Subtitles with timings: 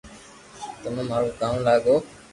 [0.81, 1.95] تمو مارو ڪاو لاگو